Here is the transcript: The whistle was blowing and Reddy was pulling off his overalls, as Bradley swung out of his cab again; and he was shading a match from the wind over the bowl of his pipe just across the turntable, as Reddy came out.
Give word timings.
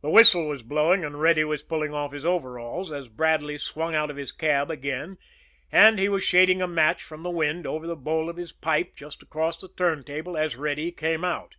The 0.00 0.10
whistle 0.10 0.48
was 0.48 0.64
blowing 0.64 1.04
and 1.04 1.20
Reddy 1.20 1.44
was 1.44 1.62
pulling 1.62 1.94
off 1.94 2.10
his 2.10 2.24
overalls, 2.24 2.90
as 2.90 3.06
Bradley 3.06 3.58
swung 3.58 3.94
out 3.94 4.10
of 4.10 4.16
his 4.16 4.32
cab 4.32 4.72
again; 4.72 5.18
and 5.70 6.00
he 6.00 6.08
was 6.08 6.24
shading 6.24 6.60
a 6.60 6.66
match 6.66 7.00
from 7.04 7.22
the 7.22 7.30
wind 7.30 7.64
over 7.64 7.86
the 7.86 7.94
bowl 7.94 8.28
of 8.28 8.38
his 8.38 8.50
pipe 8.50 8.96
just 8.96 9.22
across 9.22 9.56
the 9.58 9.68
turntable, 9.68 10.36
as 10.36 10.56
Reddy 10.56 10.90
came 10.90 11.22
out. 11.24 11.54